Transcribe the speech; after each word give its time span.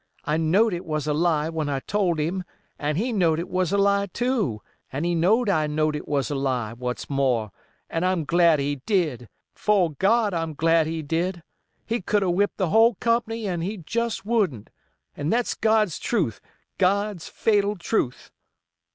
I 0.25 0.37
knowed 0.37 0.73
it 0.73 0.83
was 0.83 1.05
a 1.05 1.13
lie 1.13 1.47
when 1.49 1.69
I 1.69 1.79
told 1.79 2.17
him, 2.19 2.43
and 2.79 2.97
he 2.97 3.13
knowed 3.13 3.37
it 3.37 3.47
was 3.47 3.71
a 3.71 3.77
lie 3.77 4.07
too, 4.07 4.63
and 4.91 5.05
he 5.05 5.13
knowed 5.13 5.47
I 5.47 5.67
knowed 5.67 5.95
it 5.95 6.07
was 6.07 6.31
a 6.31 6.35
lie—what's 6.35 7.07
more—and 7.07 8.03
I'm 8.03 8.25
glad 8.25 8.57
he 8.57 8.77
did—fo' 8.77 9.89
God 9.99 10.33
I'm 10.33 10.55
glad 10.55 10.87
he 10.87 11.03
did. 11.03 11.43
He 11.85 12.01
could 12.01 12.23
'a' 12.23 12.31
whipped 12.31 12.57
the 12.57 12.69
whole 12.69 12.95
company 12.95 13.47
an' 13.47 13.61
he 13.61 13.77
jest 13.77 14.25
wouldn't—an' 14.25 15.29
that's 15.29 15.53
God's 15.53 15.99
truth—God's 15.99 17.27
fatal 17.29 17.75
truth." 17.75 18.31